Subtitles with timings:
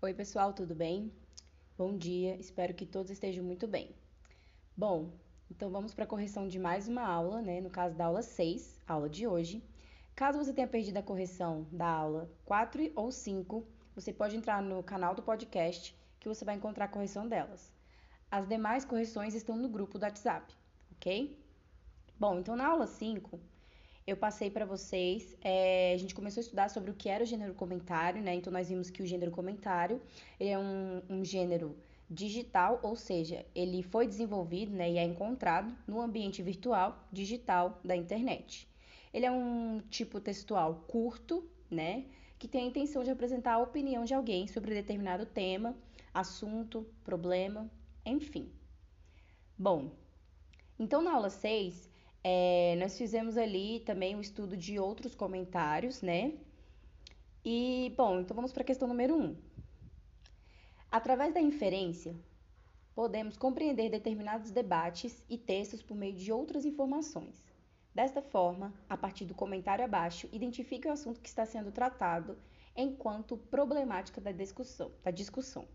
[0.00, 1.12] Oi, pessoal, tudo bem?
[1.76, 3.96] Bom dia, espero que todos estejam muito bem.
[4.76, 5.10] Bom,
[5.50, 7.60] então vamos para a correção de mais uma aula, né?
[7.60, 9.60] No caso da aula 6, aula de hoje.
[10.14, 14.84] Caso você tenha perdido a correção da aula 4 ou 5, você pode entrar no
[14.84, 17.72] canal do podcast que você vai encontrar a correção delas.
[18.30, 20.54] As demais correções estão no grupo do WhatsApp,
[20.92, 21.36] ok?
[22.16, 23.40] Bom, então na aula 5,
[24.08, 27.26] eu passei para vocês, é, a gente começou a estudar sobre o que era o
[27.26, 28.34] gênero comentário, né?
[28.34, 30.00] Então nós vimos que o gênero comentário
[30.40, 31.76] ele é um, um gênero
[32.08, 37.94] digital, ou seja, ele foi desenvolvido né, e é encontrado no ambiente virtual digital da
[37.94, 38.66] internet.
[39.12, 42.06] Ele é um tipo textual curto, né?
[42.38, 45.76] Que tem a intenção de apresentar a opinião de alguém sobre determinado tema,
[46.14, 47.70] assunto, problema,
[48.06, 48.50] enfim.
[49.58, 49.90] Bom,
[50.78, 51.87] então na aula 6
[52.22, 56.34] é, nós fizemos ali também o um estudo de outros comentários, né?
[57.44, 59.22] E, bom, então vamos para a questão número 1.
[59.22, 59.36] Um.
[60.90, 62.16] Através da inferência,
[62.94, 67.46] podemos compreender determinados debates e textos por meio de outras informações.
[67.94, 72.38] Desta forma, a partir do comentário abaixo, identifique o assunto que está sendo tratado
[72.76, 74.90] enquanto problemática da discussão.
[75.02, 75.66] Da discussão.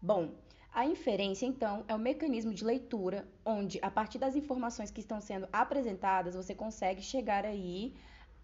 [0.00, 0.34] Bom,
[0.74, 5.20] a inferência, então, é um mecanismo de leitura onde, a partir das informações que estão
[5.20, 7.94] sendo apresentadas, você consegue chegar aí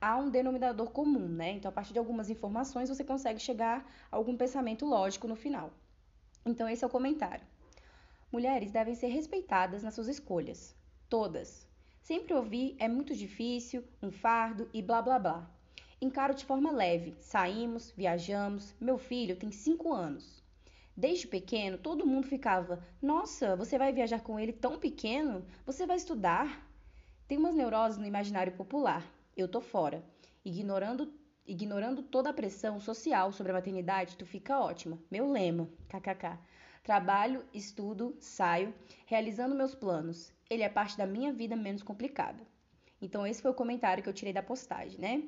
[0.01, 1.51] a um denominador comum, né?
[1.51, 5.73] Então, a partir de algumas informações, você consegue chegar a algum pensamento lógico no final.
[6.47, 7.45] Então, esse é o comentário.
[8.31, 10.77] Mulheres devem ser respeitadas nas suas escolhas.
[11.09, 11.67] Todas.
[12.01, 15.51] Sempre ouvir é muito difícil, um fardo e blá blá blá.
[16.01, 17.17] Encaro de forma leve.
[17.19, 18.73] Saímos, viajamos.
[18.81, 20.40] Meu filho tem 5 anos.
[21.01, 25.47] Desde pequeno, todo mundo ficava: Nossa, você vai viajar com ele tão pequeno?
[25.65, 26.69] Você vai estudar?
[27.27, 29.03] Tem umas neuroses no imaginário popular.
[29.35, 30.05] Eu tô fora.
[30.45, 31.11] Ignorando,
[31.47, 34.99] ignorando toda a pressão social sobre a maternidade, tu fica ótima.
[35.11, 36.39] Meu lema, kkk.
[36.83, 38.75] Trabalho, estudo, saio,
[39.07, 40.31] realizando meus planos.
[40.51, 42.47] Ele é parte da minha vida menos complicada.
[43.01, 45.23] Então, esse foi o comentário que eu tirei da postagem, né?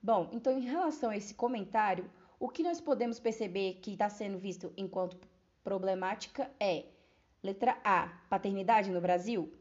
[0.00, 4.38] Bom, então, em relação a esse comentário, o que nós podemos perceber que está sendo
[4.38, 5.18] visto enquanto
[5.64, 6.84] problemática é
[7.42, 9.52] letra A, paternidade no Brasil,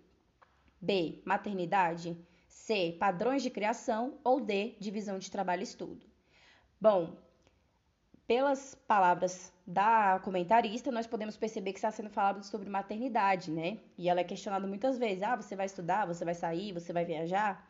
[0.79, 2.17] B, maternidade,
[2.47, 6.05] C, padrões de criação ou D, divisão de trabalho e estudo.
[6.79, 7.17] Bom,
[8.27, 13.79] pelas palavras da comentarista, nós podemos perceber que está sendo falado sobre maternidade, né?
[13.97, 17.05] E ela é questionada muitas vezes: ah, você vai estudar, você vai sair, você vai
[17.05, 17.67] viajar?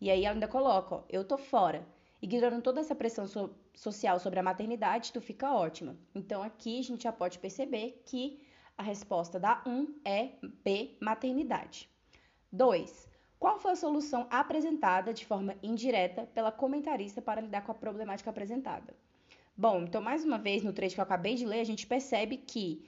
[0.00, 1.84] E aí ela ainda coloca: ó, eu tô fora.
[2.20, 5.96] Ignorando toda essa pressão so social sobre a maternidade, tu fica ótima.
[6.14, 8.40] Então aqui a gente já pode perceber que
[8.76, 10.30] a resposta da 1 é
[10.64, 11.88] B, maternidade.
[12.50, 13.08] 2.
[13.38, 18.30] Qual foi a solução apresentada de forma indireta pela comentarista para lidar com a problemática
[18.30, 18.94] apresentada?
[19.56, 22.36] Bom, então mais uma vez no trecho que eu acabei de ler, a gente percebe
[22.36, 22.84] que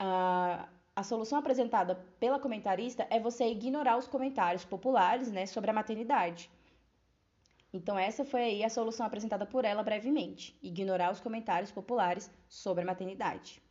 [0.00, 5.74] uh, a solução apresentada pela comentarista é você ignorar os comentários populares né, sobre a
[5.74, 6.50] maternidade.
[7.72, 12.82] Então, essa foi aí a solução apresentada por ela brevemente: ignorar os comentários populares sobre
[12.82, 13.62] a maternidade.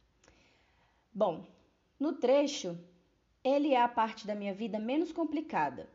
[1.11, 1.45] Bom,
[1.99, 2.77] no trecho,
[3.43, 5.89] ele é a parte da minha vida menos complicada.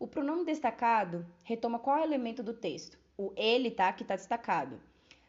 [0.00, 2.98] O pronome destacado retoma qual elemento do texto?
[3.16, 3.92] O ele, tá?
[3.92, 4.80] Que está destacado.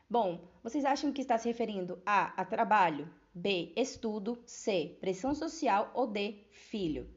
[0.10, 5.92] Bom, vocês acham que está se referindo a, a trabalho, B, estudo, C, pressão social
[5.94, 7.08] ou D, filho?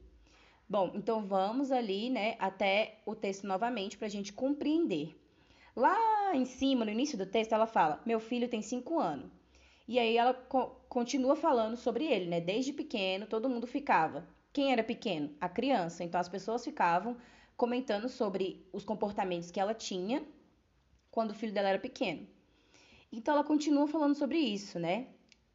[0.73, 5.15] Bom, então vamos ali, né, até o texto novamente para a gente compreender.
[5.75, 9.31] Lá em cima, no início do texto, ela fala: Meu filho tem cinco anos.
[9.87, 12.41] E aí ela co continua falando sobre ele, né?
[12.41, 14.27] Desde pequeno, todo mundo ficava.
[14.51, 15.29] Quem era pequeno?
[15.39, 16.03] A criança.
[16.03, 17.17] Então as pessoas ficavam
[17.55, 20.25] comentando sobre os comportamentos que ela tinha
[21.11, 22.27] quando o filho dela era pequeno.
[23.11, 25.05] Então ela continua falando sobre isso, né?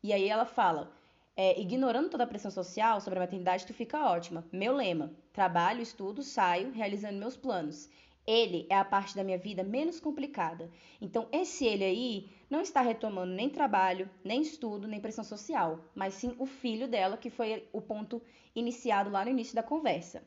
[0.00, 0.96] E aí ela fala:
[1.40, 4.44] é, ignorando toda a pressão social sobre a maternidade, tu fica ótima.
[4.52, 7.88] Meu lema: trabalho, estudo, saio, realizando meus planos.
[8.26, 10.68] Ele é a parte da minha vida menos complicada.
[11.00, 16.14] Então, esse ele aí não está retomando nem trabalho, nem estudo, nem pressão social, mas
[16.14, 18.20] sim o filho dela, que foi o ponto
[18.54, 20.22] iniciado lá no início da conversa.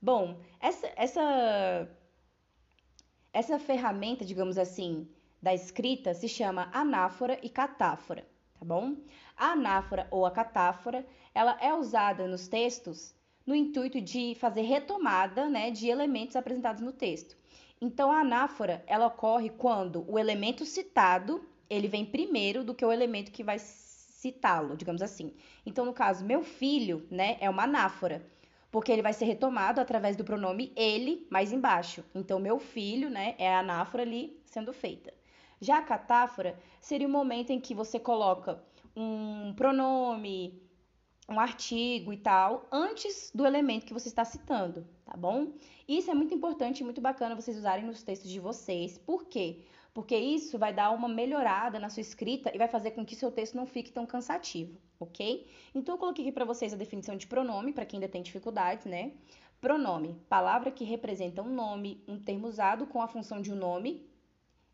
[0.00, 1.88] Bom, essa, essa,
[3.32, 5.08] essa ferramenta, digamos assim,
[5.42, 8.29] da escrita se chama anáfora e catáfora
[8.60, 8.96] tá bom?
[9.36, 13.14] A anáfora ou a catáfora, ela é usada nos textos
[13.46, 17.36] no intuito de fazer retomada, né, de elementos apresentados no texto.
[17.80, 22.92] Então, a anáfora, ela ocorre quando o elemento citado, ele vem primeiro do que o
[22.92, 25.34] elemento que vai citá-lo, digamos assim.
[25.64, 28.22] Então, no caso, meu filho, né, é uma anáfora,
[28.70, 32.04] porque ele vai ser retomado através do pronome ele mais embaixo.
[32.14, 35.19] Então, meu filho, né, é a anáfora ali sendo feita.
[35.60, 38.62] Já a catáfora seria o momento em que você coloca
[38.96, 40.60] um pronome,
[41.28, 45.52] um artigo e tal, antes do elemento que você está citando, tá bom?
[45.86, 48.98] Isso é muito importante e muito bacana vocês usarem nos textos de vocês.
[48.98, 49.60] Por quê?
[49.94, 53.30] Porque isso vai dar uma melhorada na sua escrita e vai fazer com que seu
[53.30, 55.46] texto não fique tão cansativo, ok?
[55.74, 58.86] Então eu coloquei aqui para vocês a definição de pronome, para quem ainda tem dificuldades,
[58.86, 59.12] né?
[59.60, 64.09] Pronome, palavra que representa um nome, um termo usado com a função de um nome.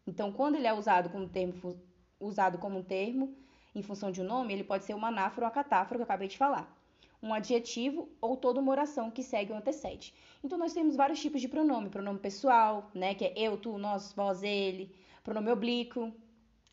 [0.06, 1.76] Então, quando ele é usado como termo,
[2.20, 3.36] usado como um termo
[3.74, 6.04] em função de um nome, ele pode ser uma anáfora ou uma catáfora, que eu
[6.04, 6.72] acabei de falar.
[7.22, 10.14] Um adjetivo ou toda uma oração que segue ou antecede.
[10.44, 11.90] Então, nós temos vários tipos de pronome.
[11.90, 14.94] Pronome pessoal, né, que é eu, tu, nós, vós, ele.
[15.24, 16.12] Pronome oblíquo,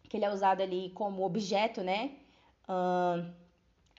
[0.08, 2.12] que ele é usado ali como objeto, né?
[2.70, 3.34] Uh,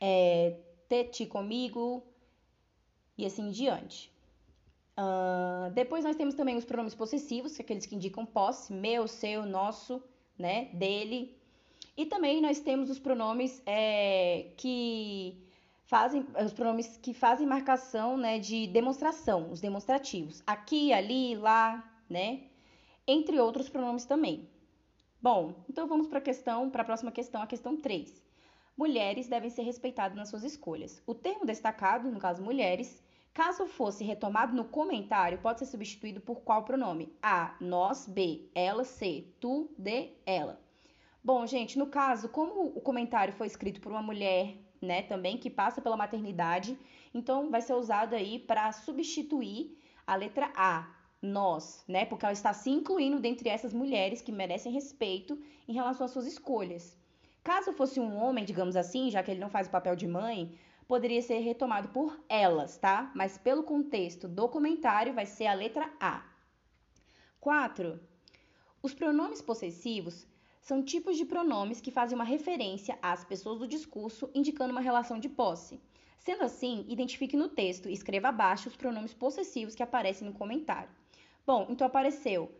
[0.00, 0.56] é,
[0.88, 2.06] te, ti, comigo,
[3.19, 4.13] e assim em diante.
[4.96, 9.08] Uh, depois nós temos também os pronomes possessivos, que é aqueles que indicam posse, meu,
[9.08, 10.02] seu, nosso,
[10.38, 11.37] né, dele.
[11.96, 15.44] E também nós temos os pronomes é, que
[15.87, 20.43] fazem os pronomes que fazem marcação, né, de demonstração, os demonstrativos.
[20.46, 22.44] Aqui, ali, lá, né?
[23.06, 24.49] Entre outros pronomes também.
[25.20, 28.23] Bom, então vamos para a questão, para a próxima questão, a questão 3.
[28.76, 31.02] Mulheres devem ser respeitadas nas suas escolhas.
[31.06, 33.04] O termo destacado, no caso mulheres,
[33.34, 37.12] Caso fosse retomado no comentário, pode ser substituído por qual pronome?
[37.20, 40.60] A, nós, B, ela, C, tu, de, ela.
[41.22, 45.50] Bom, gente, no caso, como o comentário foi escrito por uma mulher, né, também que
[45.50, 46.78] passa pela maternidade,
[47.12, 49.76] então vai ser usado aí para substituir
[50.06, 52.04] a letra A, nós, né?
[52.04, 56.26] Porque ela está se incluindo dentre essas mulheres que merecem respeito em relação às suas
[56.26, 56.96] escolhas.
[57.42, 60.56] Caso fosse um homem, digamos assim, já que ele não faz o papel de mãe,
[60.86, 63.10] poderia ser retomado por elas, tá?
[63.14, 66.22] Mas pelo contexto do comentário vai ser a letra A.
[67.40, 68.00] 4.
[68.82, 70.26] Os pronomes possessivos
[70.60, 75.19] são tipos de pronomes que fazem uma referência às pessoas do discurso, indicando uma relação
[75.19, 75.81] de posse.
[76.19, 80.88] Sendo assim, identifique no texto e escreva abaixo os pronomes possessivos que aparecem no comentário.
[81.46, 82.50] Bom, então apareceu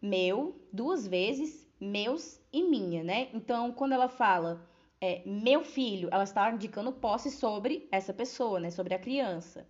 [0.00, 3.28] meu duas vezes, meus e minha, né?
[3.32, 4.68] Então, quando ela fala
[5.00, 8.70] é, meu filho, ela está indicando posse sobre essa pessoa, né?
[8.70, 9.66] Sobre a criança.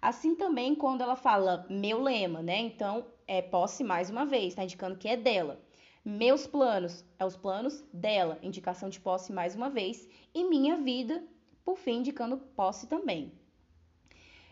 [0.00, 2.58] Assim também quando ela fala meu lema, né?
[2.58, 5.60] Então, é posse mais uma vez, está indicando que é dela.
[6.04, 10.08] Meus planos, é os planos dela, indicação de posse mais uma vez.
[10.32, 11.22] E minha vida,
[11.64, 13.32] por fim, indicando posse também.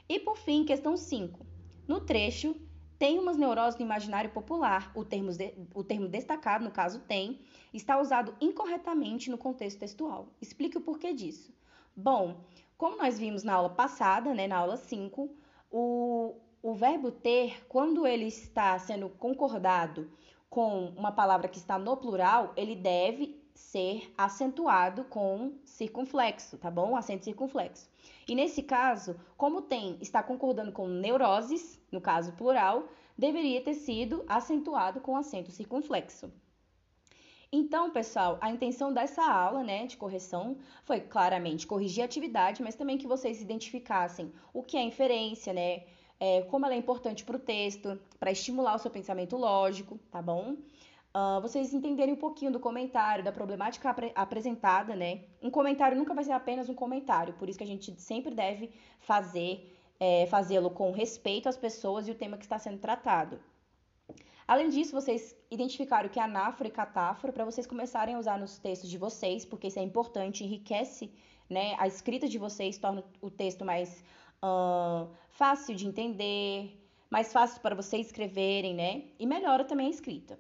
[0.09, 1.47] E por fim, questão 5.
[1.87, 2.57] No trecho,
[2.99, 7.41] tem umas neuroses no imaginário popular, o termo, de, o termo destacado, no caso tem,
[7.73, 10.29] está usado incorretamente no contexto textual.
[10.41, 11.55] Explique o porquê disso.
[11.95, 12.45] Bom,
[12.77, 15.31] como nós vimos na aula passada, né, na aula 5,
[15.71, 20.11] o, o verbo ter, quando ele está sendo concordado
[20.49, 26.95] com uma palavra que está no plural, ele deve ser acentuado com circunflexo, tá bom?
[26.95, 27.89] Acento circunflexo.
[28.29, 32.85] E nesse caso, como tem está concordando com neuroses, no caso plural,
[33.17, 36.31] deveria ter sido acentuado com acento circunflexo.
[37.51, 42.75] Então, pessoal, a intenção dessa aula, né, de correção foi claramente corrigir a atividade, mas
[42.75, 45.85] também que vocês identificassem o que é inferência, né,
[46.19, 50.21] é, como ela é importante para o texto, para estimular o seu pensamento lógico, tá
[50.21, 50.57] bom?
[51.17, 55.25] Uh, vocês entenderem um pouquinho do comentário, da problemática ap apresentada, né?
[55.43, 58.71] Um comentário nunca vai ser apenas um comentário, por isso que a gente sempre deve
[59.01, 59.53] fazer,
[59.99, 63.41] é, fazê-lo com respeito às pessoas e o tema que está sendo tratado.
[64.47, 68.39] Além disso, vocês identificaram o que é anáfora e catáfora para vocês começarem a usar
[68.39, 71.11] nos textos de vocês, porque isso é importante, enriquece
[71.49, 74.05] né, a escrita de vocês, torna o texto mais
[74.45, 79.05] uh, fácil de entender, mais fácil para vocês escreverem, né?
[79.19, 80.39] E melhora também a escrita.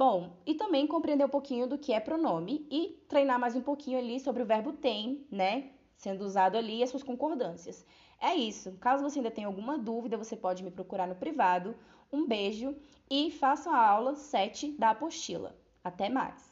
[0.00, 3.98] Bom, e também compreender um pouquinho do que é pronome e treinar mais um pouquinho
[3.98, 5.72] ali sobre o verbo tem, né?
[5.94, 7.84] Sendo usado ali e as suas concordâncias.
[8.18, 8.78] É isso.
[8.80, 11.76] Caso você ainda tenha alguma dúvida, você pode me procurar no privado.
[12.10, 12.74] Um beijo
[13.10, 15.54] e faça a aula 7 da apostila.
[15.84, 16.49] Até mais!